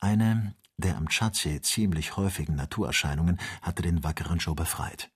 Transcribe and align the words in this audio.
Eine 0.00 0.54
der 0.78 0.96
am 0.96 1.08
Tschadsee 1.08 1.60
ziemlich 1.62 2.16
häufigen 2.16 2.54
Naturerscheinungen 2.54 3.38
hatte 3.62 3.82
den 3.82 4.04
wackeren 4.04 4.38
Joe 4.38 4.54
befreit. 4.54 5.10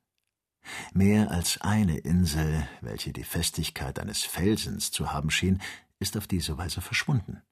Mehr 0.92 1.30
als 1.30 1.60
eine 1.60 1.99
Insel, 1.99 2.67
welche 2.81 3.13
die 3.13 3.25
Festigkeit 3.25 3.99
eines 3.99 4.23
Felsens 4.23 4.91
zu 4.91 5.13
haben 5.13 5.31
schien, 5.31 5.61
ist 5.99 6.17
auf 6.17 6.27
diese 6.27 6.57
Weise 6.57 6.81
verschwunden. 6.81 7.43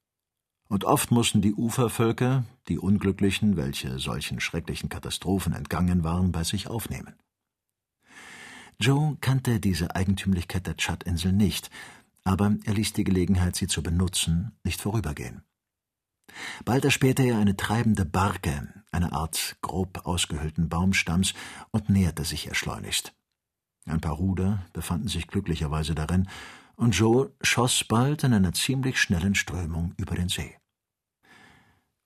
Und 0.69 0.85
oft 0.85 1.11
mussten 1.11 1.41
die 1.41 1.55
Ufervölker, 1.55 2.45
die 2.69 2.79
Unglücklichen, 2.79 3.57
welche 3.57 3.99
solchen 3.99 4.41
schrecklichen 4.41 4.89
Katastrophen 4.89 5.55
entgangen 5.55 6.05
waren, 6.05 6.31
bei 6.33 6.45
sich 6.45 6.69
aufnehmen. 6.69 7.15
Joe 8.79 9.17
kannte 9.21 9.61
diese 9.61 9.97
Eigentümlichkeit 9.97 10.67
der 10.67 10.77
Tschadinsel 10.77 11.33
nicht, 11.33 11.71
aber 12.25 12.57
er 12.65 12.75
ließ 12.75 12.93
die 12.93 13.05
Gelegenheit, 13.05 13.57
sie 13.57 13.67
zu 13.67 13.83
benutzen, 13.83 14.53
nicht 14.63 14.81
vorübergehen. 14.81 15.43
Bald 16.65 16.85
erspähte 16.85 17.23
er 17.23 17.39
eine 17.39 17.57
treibende 17.57 18.05
Barke, 18.05 18.69
eine 18.93 19.13
Art 19.13 19.57
grob 19.63 20.07
ausgehöhlten 20.07 20.69
Baumstamms, 20.69 21.35
und 21.71 21.89
näherte 21.89 22.25
sich 22.25 22.47
ihr 22.47 22.55
schleunigst. 22.55 23.15
Ein 23.87 24.01
paar 24.01 24.15
Ruder 24.15 24.67
befanden 24.73 25.09
sich 25.09 25.27
glücklicherweise 25.27 25.95
darin, 25.95 26.29
und 26.77 26.93
Joe 26.93 27.33
schoss 27.41 27.83
bald 27.85 28.23
in 28.23 28.33
einer 28.33 28.53
ziemlich 28.53 29.01
schnellen 29.01 29.35
Strömung 29.35 29.95
über 29.97 30.15
den 30.15 30.29
See. 30.29 30.57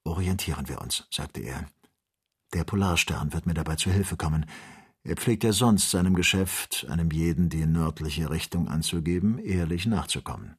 Orientieren 0.05 0.69
wir 0.69 0.81
uns, 0.81 1.07
sagte 1.11 1.41
er. 1.41 1.67
Der 2.55 2.65
Polarstern 2.65 3.33
wird 3.33 3.47
mir 3.47 3.55
dabei 3.55 3.77
zu 3.77 3.91
Hilfe 3.91 4.17
kommen. 4.17 4.47
Er 5.05 5.17
pflegt 5.17 5.45
ja 5.45 5.53
sonst 5.53 5.91
seinem 5.91 6.15
Geschäft, 6.15 6.87
einem 6.89 7.11
jeden 7.11 7.49
die 7.49 7.67
nördliche 7.67 8.31
Richtung 8.31 8.69
anzugeben, 8.69 9.39
ehrlich 9.39 9.87
nachzukommen. 9.87 10.57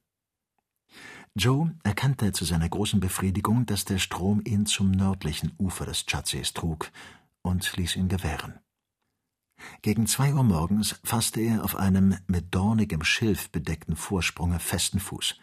Joe 1.36 1.74
erkannte 1.82 2.30
zu 2.30 2.44
seiner 2.44 2.68
großen 2.68 3.00
Befriedigung, 3.00 3.66
dass 3.66 3.84
der 3.84 3.98
Strom 3.98 4.40
ihn 4.44 4.66
zum 4.66 4.92
nördlichen 4.92 5.52
Ufer 5.58 5.84
des 5.84 6.06
Tschadsees 6.06 6.52
trug 6.52 6.92
und 7.42 7.76
ließ 7.76 7.96
ihn 7.96 8.08
gewähren. 8.08 8.60
Gegen 9.82 10.06
zwei 10.06 10.32
Uhr 10.32 10.44
morgens 10.44 11.00
fasste 11.02 11.40
er 11.40 11.64
auf 11.64 11.74
einem 11.74 12.16
mit 12.28 12.54
dornigem 12.54 13.02
Schilf 13.02 13.50
bedeckten 13.50 13.96
Vorsprunge 13.96 14.60
festen 14.60 15.00
Fuß. 15.00 15.36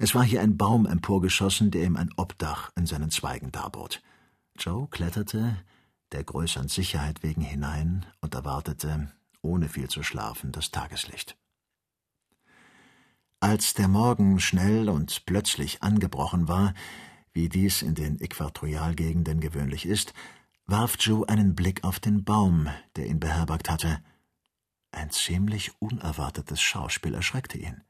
Es 0.00 0.14
war 0.14 0.24
hier 0.24 0.40
ein 0.40 0.56
Baum 0.56 0.86
emporgeschossen, 0.86 1.70
der 1.70 1.84
ihm 1.84 1.96
ein 1.96 2.12
Obdach 2.16 2.72
in 2.76 2.86
seinen 2.86 3.10
Zweigen 3.10 3.52
darbot. 3.52 4.02
Joe 4.58 4.88
kletterte, 4.88 5.56
der 6.12 6.24
größeren 6.24 6.68
Sicherheit 6.68 7.22
wegen 7.22 7.42
hinein 7.42 8.06
und 8.20 8.34
erwartete, 8.34 9.12
ohne 9.42 9.68
viel 9.68 9.88
zu 9.88 10.02
schlafen, 10.02 10.50
das 10.50 10.70
Tageslicht. 10.70 11.36
Als 13.46 13.74
der 13.74 13.86
Morgen 13.86 14.40
schnell 14.40 14.88
und 14.88 15.24
plötzlich 15.24 15.80
angebrochen 15.80 16.48
war, 16.48 16.74
wie 17.32 17.48
dies 17.48 17.80
in 17.80 17.94
den 17.94 18.20
Äquatorialgegenden 18.20 19.38
gewöhnlich 19.38 19.86
ist, 19.86 20.14
warf 20.66 20.96
Joe 20.98 21.28
einen 21.28 21.54
Blick 21.54 21.84
auf 21.84 22.00
den 22.00 22.24
Baum, 22.24 22.68
der 22.96 23.06
ihn 23.06 23.20
beherbergt 23.20 23.70
hatte. 23.70 24.00
Ein 24.90 25.10
ziemlich 25.10 25.70
unerwartetes 25.78 26.60
Schauspiel 26.60 27.14
erschreckte 27.14 27.56
ihn. 27.56 27.82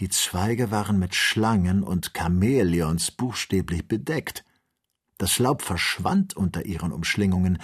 Die 0.00 0.08
Zweige 0.08 0.72
waren 0.72 0.98
mit 0.98 1.14
Schlangen 1.14 1.84
und 1.84 2.10
Chamäleons 2.12 3.12
buchstäblich 3.12 3.86
bedeckt. 3.86 4.44
Das 5.16 5.38
Laub 5.38 5.62
verschwand 5.62 6.36
unter 6.36 6.66
ihren 6.66 6.90
Umschlingungen. 6.90 7.62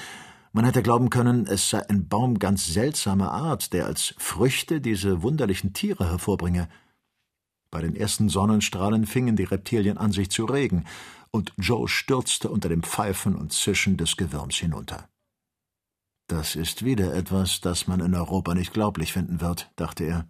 Man 0.52 0.64
hätte 0.64 0.84
glauben 0.84 1.10
können, 1.10 1.48
es 1.48 1.68
sei 1.68 1.84
ein 1.88 2.06
Baum 2.06 2.38
ganz 2.38 2.68
seltsamer 2.68 3.32
Art, 3.32 3.72
der 3.72 3.86
als 3.86 4.14
Früchte 4.18 4.80
diese 4.80 5.22
wunderlichen 5.22 5.72
Tiere 5.72 6.08
hervorbringe. 6.08 6.68
Bei 7.72 7.80
den 7.80 7.96
ersten 7.96 8.28
Sonnenstrahlen 8.28 9.06
fingen 9.06 9.34
die 9.34 9.44
Reptilien 9.44 9.96
an, 9.96 10.12
sich 10.12 10.30
zu 10.30 10.44
regen, 10.44 10.84
und 11.30 11.54
Joe 11.56 11.88
stürzte 11.88 12.50
unter 12.50 12.68
dem 12.68 12.82
Pfeifen 12.82 13.34
und 13.34 13.54
Zischen 13.54 13.96
des 13.96 14.18
Gewürms 14.18 14.56
hinunter. 14.56 15.08
Das 16.28 16.54
ist 16.54 16.84
wieder 16.84 17.14
etwas, 17.14 17.62
das 17.62 17.88
man 17.88 18.00
in 18.00 18.14
Europa 18.14 18.54
nicht 18.54 18.74
glaublich 18.74 19.14
finden 19.14 19.40
wird, 19.40 19.72
dachte 19.76 20.04
er. 20.04 20.28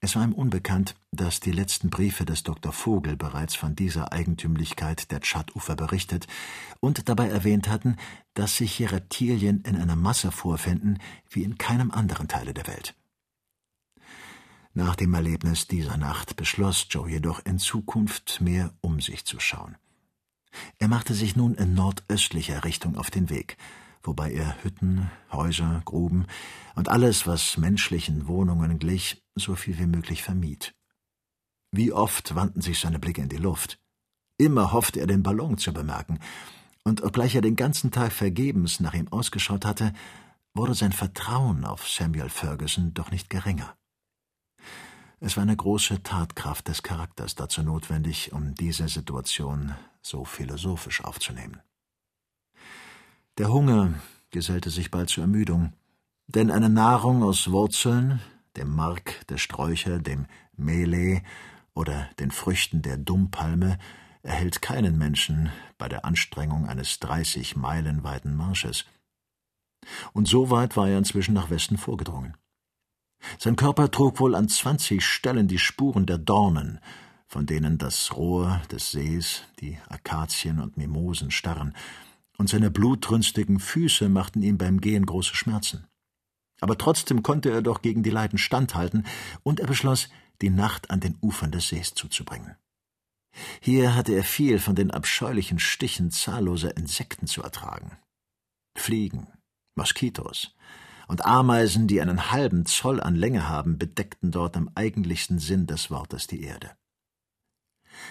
Es 0.00 0.16
war 0.16 0.24
ihm 0.24 0.32
unbekannt, 0.32 0.96
dass 1.12 1.38
die 1.38 1.52
letzten 1.52 1.88
Briefe 1.88 2.24
des 2.24 2.42
Dr. 2.42 2.72
Vogel 2.72 3.16
bereits 3.16 3.54
von 3.54 3.76
dieser 3.76 4.12
Eigentümlichkeit 4.12 5.10
der 5.12 5.20
Tschadufer 5.20 5.76
berichtet 5.76 6.26
und 6.80 7.08
dabei 7.08 7.28
erwähnt 7.28 7.68
hatten, 7.68 7.96
dass 8.34 8.56
sich 8.56 8.72
hier 8.72 8.90
Reptilien 8.90 9.62
in 9.62 9.76
einer 9.76 9.96
Masse 9.96 10.32
vorfinden 10.32 10.98
wie 11.30 11.44
in 11.44 11.58
keinem 11.58 11.92
anderen 11.92 12.26
Teile 12.26 12.52
der 12.52 12.66
Welt. 12.66 12.94
Nach 14.76 14.94
dem 14.94 15.14
Erlebnis 15.14 15.66
dieser 15.66 15.96
Nacht 15.96 16.36
beschloss 16.36 16.86
Joe 16.90 17.08
jedoch 17.08 17.40
in 17.46 17.58
Zukunft 17.58 18.42
mehr 18.42 18.74
um 18.82 19.00
sich 19.00 19.24
zu 19.24 19.40
schauen. 19.40 19.78
Er 20.78 20.88
machte 20.88 21.14
sich 21.14 21.34
nun 21.34 21.54
in 21.54 21.72
nordöstlicher 21.72 22.62
Richtung 22.62 22.98
auf 22.98 23.10
den 23.10 23.30
Weg, 23.30 23.56
wobei 24.02 24.32
er 24.32 24.62
Hütten, 24.62 25.10
Häuser, 25.32 25.80
Gruben 25.86 26.26
und 26.74 26.90
alles, 26.90 27.26
was 27.26 27.56
menschlichen 27.56 28.28
Wohnungen 28.28 28.78
glich, 28.78 29.24
so 29.34 29.54
viel 29.54 29.78
wie 29.78 29.86
möglich 29.86 30.22
vermied. 30.22 30.74
Wie 31.72 31.90
oft 31.90 32.34
wandten 32.34 32.60
sich 32.60 32.78
seine 32.78 32.98
Blicke 32.98 33.22
in 33.22 33.30
die 33.30 33.38
Luft. 33.38 33.80
Immer 34.36 34.72
hoffte 34.72 35.00
er, 35.00 35.06
den 35.06 35.22
Ballon 35.22 35.56
zu 35.56 35.72
bemerken, 35.72 36.18
und 36.84 37.02
obgleich 37.02 37.34
er 37.34 37.40
den 37.40 37.56
ganzen 37.56 37.92
Tag 37.92 38.12
vergebens 38.12 38.78
nach 38.80 38.92
ihm 38.92 39.08
ausgeschaut 39.08 39.64
hatte, 39.64 39.94
wurde 40.52 40.74
sein 40.74 40.92
Vertrauen 40.92 41.64
auf 41.64 41.88
Samuel 41.88 42.28
Ferguson 42.28 42.92
doch 42.92 43.10
nicht 43.10 43.30
geringer. 43.30 43.74
Es 45.18 45.36
war 45.36 45.42
eine 45.42 45.56
große 45.56 46.02
Tatkraft 46.02 46.68
des 46.68 46.82
Charakters 46.82 47.34
dazu 47.34 47.62
notwendig, 47.62 48.32
um 48.32 48.54
diese 48.54 48.88
Situation 48.88 49.74
so 50.02 50.24
philosophisch 50.24 51.02
aufzunehmen. 51.02 51.60
Der 53.38 53.50
Hunger 53.50 53.94
gesellte 54.30 54.70
sich 54.70 54.90
bald 54.90 55.08
zur 55.08 55.22
Ermüdung, 55.24 55.72
denn 56.26 56.50
eine 56.50 56.68
Nahrung 56.68 57.22
aus 57.22 57.50
Wurzeln, 57.50 58.20
dem 58.56 58.74
Mark 58.74 59.26
der 59.28 59.38
Sträucher, 59.38 59.98
dem 59.98 60.26
Melee 60.56 61.22
oder 61.74 62.08
den 62.18 62.30
Früchten 62.30 62.82
der 62.82 62.96
Dumpalme 62.96 63.78
erhält 64.22 64.60
keinen 64.60 64.98
Menschen 64.98 65.50
bei 65.78 65.88
der 65.88 66.04
Anstrengung 66.04 66.66
eines 66.66 66.98
dreißig 66.98 67.56
Meilen 67.56 68.02
weiten 68.04 68.34
Marsches. 68.34 68.84
Und 70.12 70.28
so 70.28 70.50
weit 70.50 70.76
war 70.76 70.88
er 70.88 70.98
inzwischen 70.98 71.34
nach 71.34 71.48
Westen 71.48 71.78
vorgedrungen. 71.78 72.36
Sein 73.38 73.56
Körper 73.56 73.90
trug 73.90 74.20
wohl 74.20 74.34
an 74.34 74.48
zwanzig 74.48 75.04
Stellen 75.04 75.48
die 75.48 75.58
Spuren 75.58 76.06
der 76.06 76.18
Dornen, 76.18 76.80
von 77.26 77.46
denen 77.46 77.78
das 77.78 78.14
Rohr 78.16 78.62
des 78.70 78.92
Sees, 78.92 79.42
die 79.60 79.78
Akazien 79.88 80.60
und 80.60 80.76
Mimosen 80.76 81.30
starren, 81.30 81.74
und 82.38 82.48
seine 82.48 82.70
blutrünstigen 82.70 83.58
Füße 83.58 84.08
machten 84.08 84.42
ihm 84.42 84.58
beim 84.58 84.80
Gehen 84.80 85.06
große 85.06 85.34
Schmerzen. 85.34 85.86
Aber 86.60 86.78
trotzdem 86.78 87.22
konnte 87.22 87.50
er 87.50 87.62
doch 87.62 87.82
gegen 87.82 88.02
die 88.02 88.10
Leiden 88.10 88.38
standhalten, 88.38 89.06
und 89.42 89.60
er 89.60 89.66
beschloss, 89.66 90.08
die 90.42 90.50
Nacht 90.50 90.90
an 90.90 91.00
den 91.00 91.18
Ufern 91.20 91.50
des 91.50 91.68
Sees 91.68 91.94
zuzubringen. 91.94 92.56
Hier 93.60 93.94
hatte 93.94 94.12
er 94.12 94.24
viel 94.24 94.58
von 94.58 94.74
den 94.74 94.90
abscheulichen 94.90 95.58
Stichen 95.58 96.10
zahlloser 96.10 96.76
Insekten 96.76 97.26
zu 97.26 97.42
ertragen. 97.42 97.98
Fliegen, 98.78 99.28
Moskitos, 99.74 100.54
und 101.06 101.24
Ameisen, 101.24 101.86
die 101.86 102.00
einen 102.00 102.30
halben 102.30 102.66
Zoll 102.66 103.00
an 103.00 103.14
Länge 103.14 103.48
haben, 103.48 103.78
bedeckten 103.78 104.30
dort 104.30 104.56
im 104.56 104.70
eigentlichsten 104.74 105.38
Sinn 105.38 105.66
des 105.66 105.90
Wortes 105.90 106.26
die 106.26 106.42
Erde. 106.42 106.70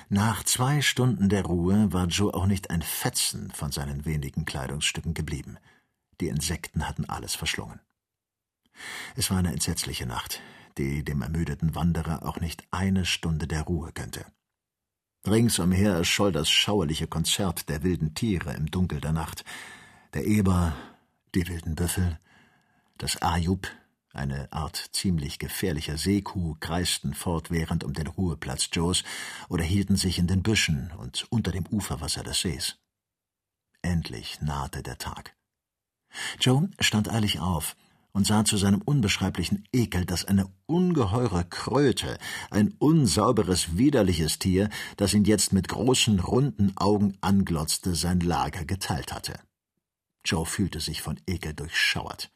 Nach 0.10 0.44
zwei 0.44 0.82
Stunden 0.82 1.30
der 1.30 1.46
Ruhe 1.46 1.92
war 1.94 2.08
Joe 2.08 2.34
auch 2.34 2.48
nicht 2.48 2.70
ein 2.70 2.82
Fetzen 2.82 3.52
von 3.52 3.72
seinen 3.72 4.06
wenigen 4.06 4.46
Kleidungsstücken 4.46 5.14
geblieben. 5.14 5.58
Die 6.22 6.28
Insekten 6.28 6.88
hatten 6.88 7.06
alles 7.06 7.36
verschlungen. 7.36 7.80
Es 9.16 9.30
war 9.30 9.38
eine 9.38 9.52
entsetzliche 9.52 10.06
Nacht, 10.06 10.42
die 10.78 11.04
dem 11.04 11.22
ermüdeten 11.22 11.76
Wanderer 11.76 12.26
auch 12.26 12.40
nicht 12.40 12.66
eine 12.72 13.06
Stunde 13.06 13.48
der 13.48 13.64
Ruhe 13.64 13.92
gönnte. 13.94 14.26
Ringsumher 15.26 15.94
erscholl 15.94 16.32
das 16.32 16.50
schauerliche 16.50 17.08
Konzert 17.08 17.70
der 17.70 17.84
wilden 17.84 18.14
Tiere 18.14 18.54
im 18.54 18.70
Dunkel 18.70 19.02
der 19.02 19.14
Nacht. 19.14 19.44
Der 20.14 20.26
Eber, 20.26 20.76
die 21.34 21.48
wilden 21.48 21.76
Büffel, 21.76 22.20
das 22.98 23.22
Ayub, 23.22 23.68
eine 24.14 24.52
Art 24.54 24.78
ziemlich 24.94 25.40
gefährlicher 25.40 25.98
Seekuh, 25.98 26.56
kreisten 26.60 27.14
fortwährend 27.14 27.84
um 27.84 27.94
den 27.94 28.08
Ruheplatz 28.08 28.70
Joes 28.72 29.04
oder 29.50 29.64
hielten 29.64 29.98
sich 29.98 30.18
in 30.18 30.28
den 30.28 30.42
Büschen 30.42 30.92
und 30.98 31.28
unter 31.30 31.52
dem 31.52 31.66
Uferwasser 31.68 32.24
des 32.24 32.40
Sees. 32.40 32.78
Endlich 33.82 34.42
nahte 34.42 34.82
der 34.82 34.98
Tag. 34.98 35.36
Joe 36.40 36.70
stand 36.80 37.10
eilig 37.10 37.40
auf 37.40 37.76
und 38.14 38.26
sah 38.26 38.46
zu 38.46 38.56
seinem 38.56 38.82
unbeschreiblichen 38.82 39.68
Ekel, 39.74 40.06
dass 40.06 40.24
eine 40.24 40.50
ungeheure 40.66 41.44
Kröte, 41.44 42.18
ein 42.50 42.74
unsauberes, 42.80 43.78
widerliches 43.78 44.40
Tier, 44.40 44.70
das 44.96 45.14
ihn 45.14 45.26
jetzt 45.26 45.52
mit 45.52 45.68
großen, 45.68 46.22
runden 46.22 46.78
Augen 46.78 47.18
anglotzte, 47.20 47.94
sein 47.94 48.22
Lager 48.22 48.64
geteilt 48.64 49.12
hatte. 49.12 49.38
Joe 50.24 50.46
fühlte 50.46 50.80
sich 50.80 51.02
von 51.02 51.20
Ekel 51.28 51.54
durchschauert. 51.54 52.32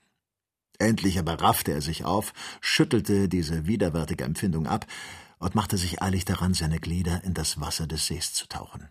Endlich 0.80 1.20
aber 1.20 1.42
raffte 1.42 1.74
er 1.74 1.82
sich 1.82 2.06
auf, 2.06 2.34
schüttelte 2.62 3.28
diese 3.28 3.68
widerwärtige 3.68 4.24
Empfindung 4.24 4.66
ab 4.66 4.88
und 5.38 5.54
machte 5.54 5.78
sich 5.78 6.02
eilig 6.02 6.26
daran, 6.26 6.54
seine 6.54 6.80
Glieder 6.80 7.24
in 7.24 7.34
das 7.34 7.60
Wasser 7.60 7.86
des 7.86 8.08
Sees 8.08 8.34
zu 8.34 8.48
tauchen. 8.48 8.90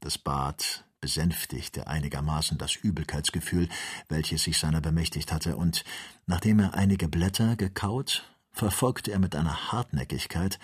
Das 0.00 0.18
Bad 0.18 0.84
besänftigte 1.00 1.86
einigermaßen 1.86 2.56
das 2.56 2.74
Übelkeitsgefühl, 2.74 3.68
welches 4.08 4.44
sich 4.44 4.58
seiner 4.58 4.80
bemächtigt 4.80 5.30
hatte, 5.30 5.56
und 5.56 5.84
nachdem 6.24 6.58
er 6.58 6.72
einige 6.72 7.08
Blätter 7.08 7.56
gekaut, 7.56 8.24
verfolgte 8.52 9.12
er 9.12 9.18
mit 9.18 9.36
einer 9.36 9.72
Hartnäckigkeit, 9.72 10.58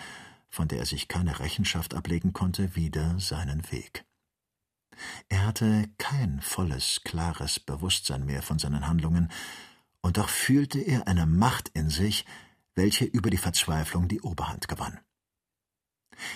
von 0.49 0.67
der 0.67 0.79
er 0.79 0.85
sich 0.87 1.07
keine 1.07 1.39
Rechenschaft 1.39 1.93
ablegen 1.93 2.33
konnte, 2.33 2.75
wieder 2.75 3.19
seinen 3.19 3.71
Weg. 3.71 4.05
Er 5.29 5.45
hatte 5.45 5.87
kein 5.99 6.41
volles, 6.41 7.01
klares 7.03 7.59
Bewusstsein 7.59 8.25
mehr 8.25 8.41
von 8.41 8.57
seinen 8.57 8.87
Handlungen, 8.87 9.29
und 10.01 10.17
doch 10.17 10.29
fühlte 10.29 10.79
er 10.79 11.07
eine 11.07 11.25
Macht 11.25 11.69
in 11.69 11.89
sich, 11.89 12.25
welche 12.75 13.05
über 13.05 13.29
die 13.29 13.37
Verzweiflung 13.37 14.07
die 14.07 14.21
Oberhand 14.21 14.67
gewann. 14.67 14.99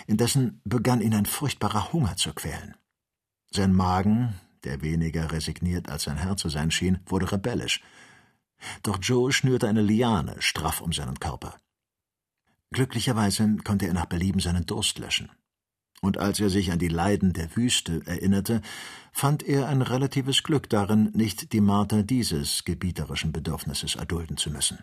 Indessen 0.07 0.61
begann 0.63 1.01
ihn 1.01 1.13
ein 1.13 1.25
furchtbarer 1.25 1.93
Hunger 1.93 2.15
zu 2.15 2.33
quälen. 2.33 2.75
Sein 3.51 3.73
Magen, 3.73 4.39
der 4.63 4.81
weniger 4.81 5.31
resigniert 5.31 5.89
als 5.89 6.03
sein 6.03 6.17
Herr 6.17 6.37
zu 6.37 6.49
sein 6.49 6.71
schien, 6.71 6.99
wurde 7.05 7.31
rebellisch. 7.31 7.81
Doch 8.83 8.97
Joe 9.01 9.31
schnürte 9.31 9.67
eine 9.67 9.81
Liane 9.81 10.41
straff 10.41 10.81
um 10.81 10.91
seinen 10.91 11.19
Körper. 11.19 11.57
Glücklicherweise 12.71 13.57
konnte 13.63 13.87
er 13.87 13.93
nach 13.93 14.07
Belieben 14.07 14.39
seinen 14.39 14.65
Durst 14.65 14.97
löschen. 14.97 15.31
Und 16.01 16.17
als 16.17 16.39
er 16.39 16.49
sich 16.49 16.71
an 16.71 16.79
die 16.79 16.87
Leiden 16.87 17.33
der 17.33 17.55
Wüste 17.55 18.01
erinnerte, 18.05 18.61
fand 19.11 19.43
er 19.43 19.67
ein 19.67 19.81
relatives 19.81 20.43
Glück 20.43 20.69
darin, 20.69 21.11
nicht 21.13 21.53
die 21.53 21.61
Marter 21.61 22.03
dieses 22.03 22.63
gebieterischen 22.63 23.31
Bedürfnisses 23.31 23.95
erdulden 23.95 24.37
zu 24.37 24.51
müssen. 24.51 24.79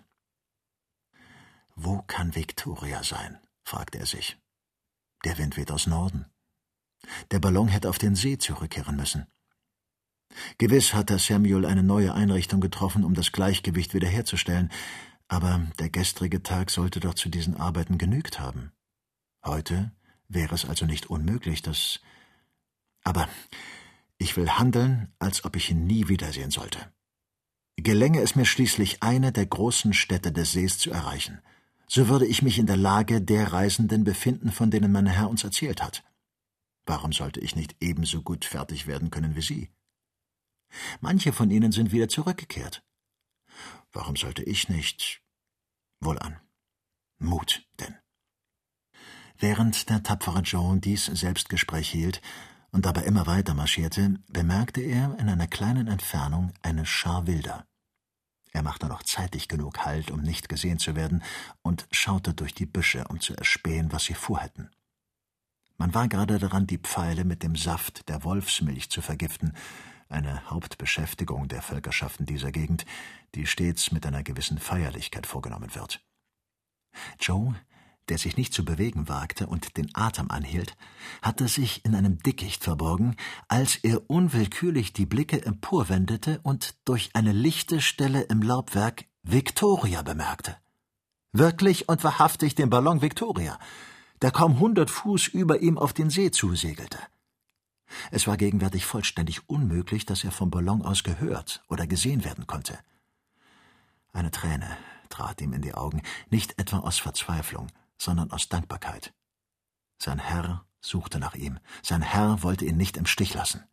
Wo 1.74 2.02
kann 2.02 2.34
Victoria 2.34 3.02
sein? 3.02 3.38
fragte 3.64 3.98
er 3.98 4.06
sich. 4.06 4.38
Der 5.24 5.38
Wind 5.38 5.56
weht 5.56 5.70
aus 5.70 5.86
Norden. 5.86 6.26
Der 7.30 7.40
Ballon 7.40 7.68
hätte 7.68 7.88
auf 7.88 7.98
den 7.98 8.14
See 8.14 8.38
zurückkehren 8.38 8.96
müssen. 8.96 9.26
Gewiss 10.58 10.94
hatte 10.94 11.18
Samuel 11.18 11.66
eine 11.66 11.82
neue 11.82 12.14
Einrichtung 12.14 12.60
getroffen, 12.60 13.04
um 13.04 13.14
das 13.14 13.32
Gleichgewicht 13.32 13.94
wiederherzustellen, 13.94 14.70
aber 15.28 15.66
der 15.78 15.90
gestrige 15.90 16.42
Tag 16.42 16.70
sollte 16.70 17.00
doch 17.00 17.14
zu 17.14 17.28
diesen 17.28 17.56
Arbeiten 17.56 17.98
genügt 17.98 18.40
haben. 18.40 18.72
Heute 19.44 19.92
wäre 20.34 20.54
es 20.54 20.64
also 20.64 20.86
nicht 20.86 21.06
unmöglich, 21.06 21.62
dass. 21.62 22.00
Aber 23.04 23.28
ich 24.18 24.36
will 24.36 24.48
handeln, 24.48 25.12
als 25.18 25.44
ob 25.44 25.56
ich 25.56 25.70
ihn 25.70 25.86
nie 25.86 26.08
wiedersehen 26.08 26.50
sollte. 26.50 26.92
Gelänge 27.76 28.20
es 28.20 28.36
mir 28.36 28.44
schließlich, 28.44 29.02
eine 29.02 29.32
der 29.32 29.46
großen 29.46 29.92
Städte 29.92 30.30
des 30.30 30.52
Sees 30.52 30.78
zu 30.78 30.90
erreichen, 30.90 31.40
so 31.88 32.08
würde 32.08 32.26
ich 32.26 32.42
mich 32.42 32.58
in 32.58 32.66
der 32.66 32.76
Lage 32.76 33.20
der 33.20 33.52
Reisenden 33.52 34.04
befinden, 34.04 34.52
von 34.52 34.70
denen 34.70 34.92
mein 34.92 35.06
Herr 35.06 35.28
uns 35.28 35.44
erzählt 35.44 35.82
hat. 35.82 36.04
Warum 36.86 37.12
sollte 37.12 37.40
ich 37.40 37.56
nicht 37.56 37.76
ebenso 37.80 38.22
gut 38.22 38.44
fertig 38.44 38.86
werden 38.86 39.10
können 39.10 39.36
wie 39.36 39.42
Sie? 39.42 39.70
Manche 41.00 41.32
von 41.32 41.50
ihnen 41.50 41.72
sind 41.72 41.92
wieder 41.92 42.08
zurückgekehrt. 42.08 42.82
Warum 43.92 44.16
sollte 44.16 44.42
ich 44.42 44.68
nicht? 44.68 45.22
Wohlan. 46.00 46.40
Mut. 47.18 47.68
Während 49.42 49.90
der 49.90 50.04
tapfere 50.04 50.38
Joe 50.42 50.78
dies 50.78 51.06
Selbstgespräch 51.06 51.90
hielt 51.90 52.22
und 52.70 52.86
dabei 52.86 53.02
immer 53.02 53.26
weiter 53.26 53.54
marschierte, 53.54 54.20
bemerkte 54.28 54.80
er 54.80 55.18
in 55.18 55.28
einer 55.28 55.48
kleinen 55.48 55.88
Entfernung 55.88 56.52
eine 56.62 56.86
Schar 56.86 57.26
Wilder. 57.26 57.66
Er 58.52 58.62
machte 58.62 58.86
noch 58.86 59.02
zeitig 59.02 59.48
genug 59.48 59.84
Halt, 59.84 60.12
um 60.12 60.20
nicht 60.20 60.48
gesehen 60.48 60.78
zu 60.78 60.94
werden, 60.94 61.24
und 61.60 61.88
schaute 61.90 62.34
durch 62.34 62.54
die 62.54 62.66
Büsche, 62.66 63.04
um 63.08 63.18
zu 63.18 63.34
erspähen, 63.34 63.92
was 63.92 64.04
sie 64.04 64.14
vorhätten. 64.14 64.70
Man 65.76 65.92
war 65.92 66.06
gerade 66.06 66.38
daran, 66.38 66.68
die 66.68 66.78
Pfeile 66.78 67.24
mit 67.24 67.42
dem 67.42 67.56
Saft 67.56 68.08
der 68.08 68.22
Wolfsmilch 68.22 68.90
zu 68.90 69.02
vergiften, 69.02 69.56
eine 70.08 70.48
Hauptbeschäftigung 70.50 71.48
der 71.48 71.62
Völkerschaften 71.62 72.26
dieser 72.26 72.52
Gegend, 72.52 72.86
die 73.34 73.48
stets 73.48 73.90
mit 73.90 74.06
einer 74.06 74.22
gewissen 74.22 74.58
Feierlichkeit 74.58 75.26
vorgenommen 75.26 75.74
wird. 75.74 76.00
Joe, 77.18 77.56
der 78.12 78.18
sich 78.18 78.36
nicht 78.36 78.52
zu 78.52 78.62
bewegen 78.62 79.08
wagte 79.08 79.46
und 79.46 79.78
den 79.78 79.88
Atem 79.94 80.30
anhielt, 80.30 80.76
hatte 81.22 81.48
sich 81.48 81.82
in 81.86 81.94
einem 81.94 82.18
Dickicht 82.18 82.62
verborgen, 82.62 83.16
als 83.48 83.76
er 83.76 84.10
unwillkürlich 84.10 84.92
die 84.92 85.06
Blicke 85.06 85.42
emporwendete 85.46 86.38
und 86.42 86.74
durch 86.84 87.08
eine 87.14 87.32
lichte 87.32 87.80
Stelle 87.80 88.20
im 88.20 88.42
Laubwerk 88.42 89.06
Victoria 89.22 90.02
bemerkte. 90.02 90.58
Wirklich 91.32 91.88
und 91.88 92.04
wahrhaftig 92.04 92.54
den 92.54 92.68
Ballon 92.68 93.00
Victoria, 93.00 93.58
der 94.20 94.30
kaum 94.30 94.60
hundert 94.60 94.90
Fuß 94.90 95.28
über 95.28 95.62
ihm 95.62 95.78
auf 95.78 95.94
den 95.94 96.10
See 96.10 96.30
zusegelte. 96.30 96.98
Es 98.10 98.26
war 98.26 98.36
gegenwärtig 98.36 98.84
vollständig 98.84 99.48
unmöglich, 99.48 100.04
dass 100.04 100.22
er 100.22 100.32
vom 100.32 100.50
Ballon 100.50 100.82
aus 100.82 101.02
gehört 101.02 101.64
oder 101.70 101.86
gesehen 101.86 102.26
werden 102.26 102.46
konnte. 102.46 102.78
Eine 104.12 104.30
Träne 104.30 104.76
trat 105.08 105.40
ihm 105.40 105.54
in 105.54 105.62
die 105.62 105.72
Augen, 105.72 106.02
nicht 106.28 106.58
etwa 106.58 106.80
aus 106.80 106.98
Verzweiflung, 106.98 107.68
sondern 108.02 108.30
aus 108.32 108.48
Dankbarkeit. 108.48 109.14
Sein 109.98 110.18
Herr 110.18 110.66
suchte 110.80 111.18
nach 111.20 111.34
ihm, 111.34 111.60
sein 111.82 112.02
Herr 112.02 112.42
wollte 112.42 112.64
ihn 112.64 112.76
nicht 112.76 112.96
im 112.96 113.06
Stich 113.06 113.34
lassen. 113.34 113.64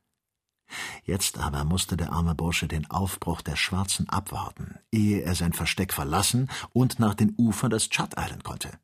Jetzt 1.04 1.40
aber 1.40 1.64
musste 1.64 1.98
der 1.98 2.12
arme 2.12 2.36
Bursche 2.36 2.68
den 2.68 2.90
Aufbruch 2.92 3.42
der 3.42 3.56
Schwarzen 3.56 4.08
abwarten, 4.08 4.78
ehe 4.92 5.22
er 5.22 5.34
sein 5.34 5.54
Versteck 5.54 5.94
verlassen 5.94 6.48
und 6.74 7.00
nach 7.00 7.16
den 7.16 7.34
Ufern 7.38 7.72
des 7.72 7.90
Chad 7.90 8.20
eilen 8.20 8.44
konnte. 8.44 8.80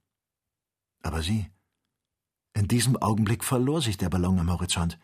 Aber 1.04 1.22
sie, 1.22 1.52
in 2.56 2.68
diesem 2.68 2.98
Augenblick 2.98 3.44
verlor 3.44 3.84
sich 3.84 3.98
der 3.98 4.10
Ballon 4.10 4.40
am 4.40 4.52
Horizont. 4.52 4.98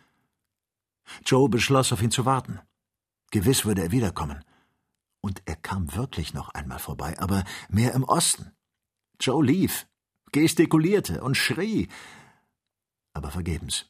Joe 1.24 1.50
beschloss, 1.50 1.94
auf 1.94 2.02
ihn 2.02 2.10
zu 2.10 2.26
warten. 2.26 2.60
Gewiss 3.30 3.66
würde 3.66 3.84
er 3.84 3.92
wiederkommen. 3.92 4.44
Und 5.20 5.44
er 5.46 5.56
kam 5.56 5.94
wirklich 5.94 6.34
noch 6.34 6.50
einmal 6.50 6.80
vorbei, 6.80 7.20
aber 7.20 7.44
mehr 7.70 7.94
im 7.94 8.04
Osten. 8.06 8.56
Joe 9.20 9.46
lief, 9.46 9.86
gestikulierte 10.32 11.22
und 11.22 11.36
schrie, 11.36 11.90
aber 13.14 13.32
vergebens. 13.32 13.90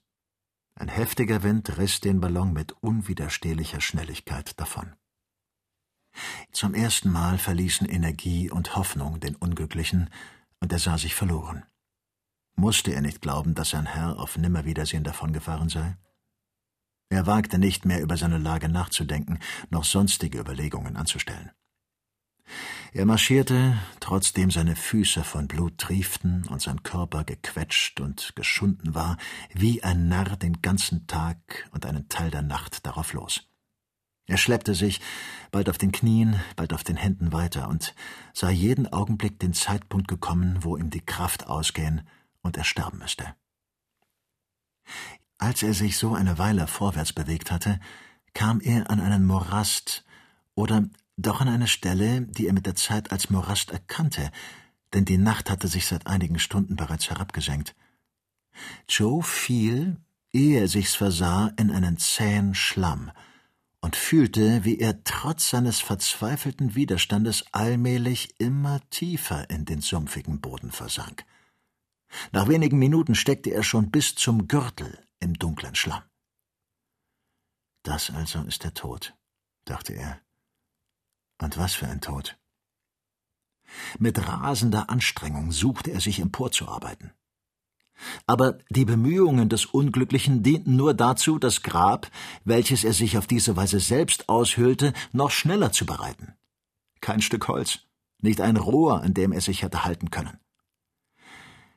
Ein 0.75 0.87
heftiger 0.87 1.43
Wind 1.43 1.77
riss 1.77 1.99
den 1.99 2.21
Ballon 2.21 2.53
mit 2.53 2.71
unwiderstehlicher 2.81 3.81
Schnelligkeit 3.81 4.59
davon. 4.59 4.95
Zum 6.51 6.73
ersten 6.73 7.11
Mal 7.11 7.37
verließen 7.37 7.87
Energie 7.87 8.49
und 8.49 8.75
Hoffnung 8.75 9.19
den 9.19 9.35
Unglücklichen, 9.35 10.09
und 10.59 10.71
er 10.71 10.79
sah 10.79 10.97
sich 10.97 11.15
verloren. 11.15 11.65
Musste 12.55 12.93
er 12.93 13.01
nicht 13.01 13.21
glauben, 13.21 13.55
dass 13.55 13.71
sein 13.71 13.85
Herr 13.85 14.19
auf 14.19 14.37
Nimmerwiedersehen 14.37 15.03
davongefahren 15.03 15.69
sei? 15.69 15.97
Er 17.09 17.25
wagte 17.25 17.57
nicht 17.57 17.85
mehr 17.85 18.01
über 18.01 18.15
seine 18.17 18.37
Lage 18.37 18.69
nachzudenken, 18.69 19.39
noch 19.69 19.83
sonstige 19.83 20.39
Überlegungen 20.39 20.95
anzustellen. 20.95 21.51
Er 22.93 23.05
marschierte, 23.05 23.77
trotzdem 23.99 24.51
seine 24.51 24.75
Füße 24.75 25.23
von 25.23 25.47
Blut 25.47 25.77
trieften 25.77 26.45
und 26.47 26.61
sein 26.61 26.83
Körper 26.83 27.23
gequetscht 27.23 28.01
und 28.01 28.35
geschunden 28.35 28.93
war, 28.93 29.17
wie 29.53 29.83
ein 29.83 30.09
Narr 30.09 30.35
den 30.35 30.61
ganzen 30.61 31.07
Tag 31.07 31.69
und 31.71 31.85
einen 31.85 32.09
Teil 32.09 32.31
der 32.31 32.41
Nacht 32.41 32.85
darauf 32.85 33.13
los. 33.13 33.47
Er 34.25 34.37
schleppte 34.37 34.75
sich, 34.75 35.01
bald 35.51 35.69
auf 35.69 35.77
den 35.77 35.91
Knien, 35.91 36.39
bald 36.55 36.73
auf 36.73 36.83
den 36.83 36.95
Händen 36.95 37.33
weiter 37.33 37.67
und 37.67 37.95
sah 38.33 38.49
jeden 38.49 38.91
Augenblick 38.91 39.39
den 39.39 39.53
Zeitpunkt 39.53 40.07
gekommen, 40.07 40.59
wo 40.61 40.77
ihm 40.77 40.89
die 40.89 41.05
Kraft 41.05 41.47
ausgehen 41.47 42.07
und 42.41 42.57
er 42.57 42.63
sterben 42.63 42.99
müsste. 42.99 43.35
Als 45.37 45.63
er 45.63 45.73
sich 45.73 45.97
so 45.97 46.13
eine 46.13 46.37
Weile 46.37 46.67
vorwärts 46.67 47.13
bewegt 47.13 47.51
hatte, 47.51 47.79
kam 48.33 48.61
er 48.61 48.89
an 48.89 48.99
einen 48.99 49.25
Morast 49.25 50.05
oder 50.55 50.85
doch 51.17 51.41
an 51.41 51.47
eine 51.47 51.67
Stelle, 51.67 52.21
die 52.21 52.47
er 52.47 52.53
mit 52.53 52.65
der 52.65 52.75
Zeit 52.75 53.11
als 53.11 53.29
Morast 53.29 53.71
erkannte, 53.71 54.31
denn 54.93 55.05
die 55.05 55.17
Nacht 55.17 55.49
hatte 55.49 55.67
sich 55.67 55.85
seit 55.85 56.07
einigen 56.07 56.39
Stunden 56.39 56.75
bereits 56.75 57.09
herabgesenkt. 57.09 57.75
Joe 58.87 59.23
fiel, 59.23 59.97
ehe 60.33 60.59
er 60.61 60.67
sich's 60.67 60.95
versah, 60.95 61.51
in 61.57 61.71
einen 61.71 61.97
zähen 61.97 62.55
Schlamm 62.55 63.11
und 63.81 63.95
fühlte, 63.95 64.63
wie 64.63 64.79
er 64.79 65.03
trotz 65.03 65.49
seines 65.49 65.79
verzweifelten 65.79 66.75
Widerstandes 66.75 67.45
allmählich 67.51 68.35
immer 68.37 68.79
tiefer 68.89 69.49
in 69.49 69.65
den 69.65 69.81
sumpfigen 69.81 70.39
Boden 70.39 70.71
versank. 70.71 71.25
Nach 72.31 72.47
wenigen 72.47 72.77
Minuten 72.77 73.15
steckte 73.15 73.51
er 73.51 73.63
schon 73.63 73.89
bis 73.89 74.15
zum 74.15 74.47
Gürtel 74.47 74.99
im 75.19 75.33
dunklen 75.33 75.75
Schlamm. 75.75 76.03
Das 77.83 78.11
also 78.11 78.43
ist 78.43 78.63
der 78.63 78.73
Tod, 78.73 79.15
dachte 79.65 79.93
er. 79.93 80.21
Und 81.41 81.57
was 81.57 81.73
für 81.73 81.87
ein 81.87 82.01
Tod. 82.01 82.37
Mit 83.97 84.27
rasender 84.27 84.89
Anstrengung 84.89 85.51
suchte 85.51 85.91
er 85.91 85.99
sich 85.99 86.19
emporzuarbeiten. 86.19 87.11
Aber 88.25 88.57
die 88.69 88.85
Bemühungen 88.85 89.49
des 89.49 89.65
Unglücklichen 89.65 90.43
dienten 90.43 90.75
nur 90.75 90.93
dazu, 90.93 91.39
das 91.39 91.61
Grab, 91.61 92.09
welches 92.43 92.83
er 92.83 92.93
sich 92.93 93.17
auf 93.17 93.27
diese 93.27 93.55
Weise 93.55 93.79
selbst 93.79 94.29
aushöhlte, 94.29 94.93
noch 95.11 95.31
schneller 95.31 95.71
zu 95.71 95.85
bereiten. 95.85 96.33
Kein 96.99 97.21
Stück 97.21 97.47
Holz, 97.47 97.79
nicht 98.19 98.41
ein 98.41 98.57
Rohr, 98.57 99.01
an 99.01 99.13
dem 99.13 99.31
er 99.31 99.41
sich 99.41 99.63
hätte 99.63 99.83
halten 99.83 100.11
können. 100.11 100.39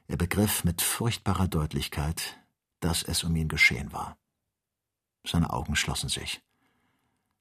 Er 0.09 0.17
begriff 0.17 0.65
mit 0.65 0.83
furchtbarer 0.83 1.49
Deutlichkeit, 1.49 2.39
dass 2.81 3.03
es 3.03 3.25
um 3.25 3.35
ihn 3.37 3.49
geschehen 3.49 3.93
war. 3.93 4.19
Seine 5.27 5.51
Augen 5.51 5.77
schlossen 5.77 6.11
sich. 6.11 6.43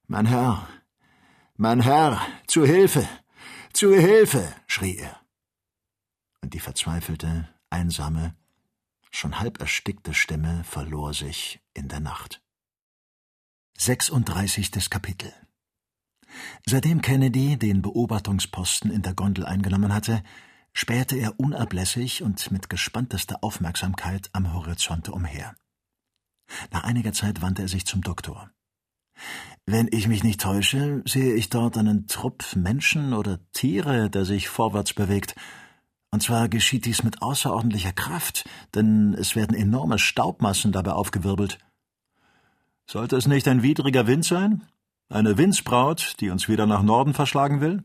Mein 0.08 0.26
Herr, 0.26 0.68
mein 1.56 1.82
Herr, 1.82 2.22
zu 2.48 2.66
Hilfe, 2.66 3.08
zu 3.74 3.94
Hilfe, 3.94 4.54
schrie 4.68 4.98
er. 4.98 5.22
Und 6.42 6.54
die 6.54 6.60
verzweifelte, 6.60 7.48
einsame, 7.70 8.36
schon 9.12 9.40
halb 9.40 9.60
erstickte 9.60 10.14
Stimme 10.14 10.64
verlor 10.64 11.14
sich 11.14 11.62
in 11.74 11.88
der 11.88 12.00
Nacht. 12.00 12.42
36. 13.78 14.90
Kapitel 14.90 15.34
Seitdem 16.66 17.02
Kennedy 17.02 17.58
den 17.58 17.82
Beobachtungsposten 17.82 18.92
in 18.92 19.02
der 19.04 19.14
Gondel 19.14 19.46
eingenommen 19.46 19.94
hatte, 19.94 20.24
spähte 20.74 21.16
er 21.16 21.40
unablässig 21.40 22.24
und 22.24 22.52
mit 22.52 22.70
gespanntester 22.70 23.44
Aufmerksamkeit 23.44 24.30
am 24.34 24.54
Horizonte 24.54 25.12
umher. 25.12 25.56
Nach 26.72 26.84
einiger 26.84 27.14
Zeit 27.14 27.42
wandte 27.42 27.64
er 27.64 27.68
sich 27.68 27.86
zum 27.86 28.02
Doktor. 28.02 28.52
Wenn 29.66 29.88
ich 29.92 30.08
mich 30.10 30.24
nicht 30.24 30.42
täusche, 30.42 31.02
sehe 31.06 31.36
ich 31.36 31.50
dort 31.50 31.78
einen 31.78 32.08
Trupp 32.08 32.44
Menschen 32.56 33.14
oder 33.14 33.40
Tiere, 33.54 34.10
der 34.10 34.26
sich 34.26 34.50
vorwärts 34.50 34.94
bewegt. 34.94 35.36
Und 36.12 36.22
zwar 36.22 36.50
geschieht 36.50 36.86
dies 36.86 37.04
mit 37.04 37.22
außerordentlicher 37.22 37.94
Kraft, 37.94 38.44
denn 38.76 39.14
es 39.14 39.36
werden 39.36 39.56
enorme 39.56 40.00
Staubmassen 40.00 40.74
dabei 40.74 40.92
aufgewirbelt. 40.92 41.60
Sollte 42.86 43.16
es 43.16 43.26
nicht 43.26 43.48
ein 43.48 43.64
widriger 43.64 44.06
Wind 44.06 44.26
sein? 44.26 44.64
Eine 45.10 45.38
Windsbraut, 45.38 46.16
die 46.20 46.30
uns 46.30 46.50
wieder 46.50 46.66
nach 46.66 46.84
Norden 46.84 47.14
verschlagen 47.14 47.62
will? 47.62 47.84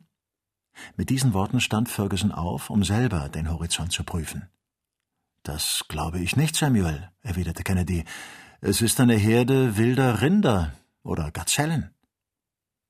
Mit 0.96 1.10
diesen 1.10 1.32
Worten 1.32 1.60
stand 1.60 1.88
Ferguson 1.88 2.32
auf, 2.32 2.70
um 2.70 2.82
selber 2.82 3.28
den 3.28 3.50
Horizont 3.50 3.92
zu 3.92 4.02
prüfen. 4.02 4.48
Das 5.44 5.84
glaube 5.88 6.18
ich 6.18 6.36
nicht, 6.36 6.56
Samuel, 6.56 7.08
erwiderte 7.22 7.62
Kennedy. 7.62 8.04
Es 8.60 8.82
ist 8.82 8.98
eine 9.00 9.14
Herde 9.14 9.76
wilder 9.76 10.20
Rinder 10.20 10.72
oder 11.08 11.30
Gazellen. 11.30 11.90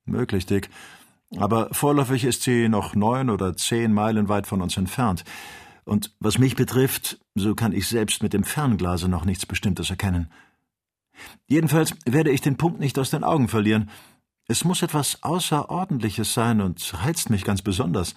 Möglich, 0.04 0.46
Dick. 0.46 0.68
Aber 1.36 1.68
vorläufig 1.72 2.24
ist 2.24 2.42
sie 2.42 2.68
noch 2.68 2.94
neun 2.94 3.30
oder 3.30 3.56
zehn 3.56 3.92
Meilen 3.92 4.28
weit 4.28 4.46
von 4.46 4.62
uns 4.62 4.76
entfernt. 4.76 5.24
Und 5.84 6.14
was 6.20 6.38
mich 6.38 6.56
betrifft, 6.56 7.18
so 7.34 7.54
kann 7.54 7.72
ich 7.72 7.88
selbst 7.88 8.22
mit 8.22 8.32
dem 8.32 8.44
Fernglase 8.44 9.08
noch 9.08 9.24
nichts 9.24 9.46
Bestimmtes 9.46 9.90
erkennen. 9.90 10.30
Jedenfalls 11.46 11.94
werde 12.04 12.30
ich 12.30 12.40
den 12.40 12.56
Punkt 12.56 12.80
nicht 12.80 12.98
aus 12.98 13.10
den 13.10 13.24
Augen 13.24 13.48
verlieren. 13.48 13.90
Es 14.46 14.64
muss 14.64 14.82
etwas 14.82 15.22
Außerordentliches 15.22 16.32
sein 16.32 16.60
und 16.60 16.94
reizt 17.04 17.30
mich 17.30 17.44
ganz 17.44 17.62
besonders. 17.62 18.14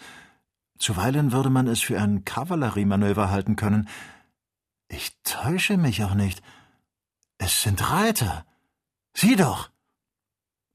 Zuweilen 0.78 1.32
würde 1.32 1.50
man 1.50 1.68
es 1.68 1.82
für 1.82 2.00
ein 2.00 2.26
Kavalleriemanöver 2.26 3.30
halten 3.30 3.56
können. 3.56 3.88
Ich 4.88 5.12
täusche 5.24 5.78
mich 5.78 6.04
auch 6.04 6.14
nicht. 6.14 6.42
Es 7.38 7.64
sind 7.64 7.90
Reiter. 7.92 8.46
Sieh 9.14 9.36
doch! 9.36 9.70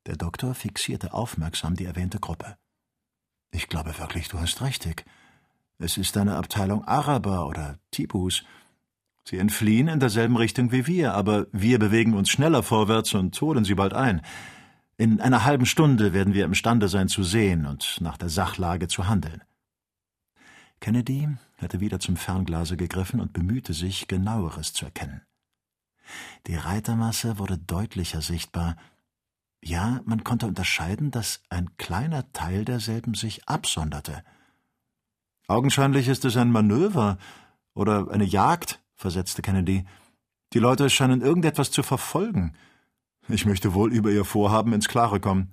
Der 0.07 0.17
Doktor 0.17 0.55
fixierte 0.55 1.13
aufmerksam 1.13 1.75
die 1.75 1.85
erwähnte 1.85 2.21
Gruppe. 2.21 2.57
Ich 3.51 3.69
glaube 3.69 3.99
wirklich, 3.99 4.29
du 4.29 4.39
hast 4.39 4.63
recht, 4.63 4.85
Dick. 4.85 5.05
Es 5.79 5.99
ist 5.99 6.17
eine 6.17 6.37
Abteilung 6.37 6.85
Araber 6.85 7.47
oder 7.47 7.79
Tibus. 7.91 8.45
Sie 9.25 9.39
entfliehen 9.39 9.89
in 9.89 9.99
derselben 9.99 10.37
Richtung 10.37 10.71
wie 10.71 10.87
wir, 10.87 11.15
aber 11.15 11.47
wir 11.53 11.79
bewegen 11.79 12.15
uns 12.15 12.31
schneller 12.31 12.63
vorwärts 12.63 13.15
und 13.15 13.39
holen 13.41 13.65
sie 13.65 13.75
bald 13.75 13.93
ein. 13.93 14.23
In 14.97 15.21
einer 15.21 15.45
halben 15.45 15.67
Stunde 15.67 16.13
werden 16.13 16.33
wir 16.33 16.45
imstande 16.45 16.89
sein 16.89 17.09
zu 17.09 17.23
sehen 17.23 17.67
und 17.67 18.01
nach 18.01 18.17
der 18.17 18.29
Sachlage 18.29 18.89
zu 18.89 19.09
handeln. 19.09 19.43
Kennedy 20.81 21.29
hatte 21.59 21.81
wieder 21.81 21.99
zum 21.99 22.17
Fernglase 22.17 22.77
gegriffen 22.77 23.21
und 23.21 23.33
bemühte 23.33 23.75
sich, 23.75 24.09
genaueres 24.09 24.73
zu 24.73 24.85
erkennen. 24.85 25.23
Die 26.47 26.55
Reitermasse 26.55 27.39
wurde 27.39 27.59
deutlicher 27.59 28.23
sichtbar. 28.23 28.77
Ja, 29.69 30.01
man 30.05 30.23
konnte 30.23 30.47
unterscheiden, 30.47 31.11
dass 31.11 31.43
ein 31.49 31.77
kleiner 31.77 32.31
Teil 32.33 32.65
derselben 32.65 33.15
sich 33.15 33.49
absonderte. 33.49 34.23
Augenscheinlich 35.49 36.07
ist 36.07 36.25
es 36.25 36.37
ein 36.37 36.53
Manöver 36.53 37.19
oder 37.75 38.09
eine 38.13 38.23
Jagd, 38.23 38.81
versetzte 38.95 39.43
Kennedy. 39.43 39.85
Die 40.53 40.61
Leute 40.61 40.89
scheinen 40.89 41.21
irgendetwas 41.21 41.73
zu 41.73 41.83
verfolgen. 41.83 42.55
Ich 43.27 43.45
möchte 43.45 43.75
wohl 43.75 43.93
über 43.93 44.13
Ihr 44.13 44.25
Vorhaben 44.25 44.73
ins 44.73 44.87
Klare 44.87 45.19
kommen. 45.19 45.53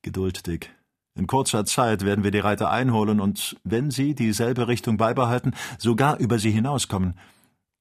Geduld, 0.00 0.46
Dick. 0.46 0.74
In 1.14 1.26
kurzer 1.26 1.66
Zeit 1.66 2.06
werden 2.06 2.24
wir 2.24 2.30
die 2.30 2.38
Reiter 2.38 2.70
einholen 2.70 3.20
und, 3.20 3.60
wenn 3.64 3.90
sie 3.90 4.14
dieselbe 4.14 4.66
Richtung 4.66 4.96
beibehalten, 4.96 5.52
sogar 5.76 6.16
über 6.20 6.38
sie 6.38 6.52
hinauskommen. 6.52 7.18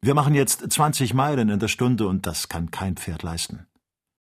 Wir 0.02 0.16
machen 0.16 0.36
jetzt 0.36 0.70
zwanzig 0.70 1.14
Meilen 1.14 1.48
in 1.48 1.60
der 1.60 1.70
Stunde 1.70 2.10
und 2.10 2.26
das 2.26 2.50
kann 2.50 2.72
kein 2.72 2.98
Pferd 2.98 3.24
leisten. 3.24 3.68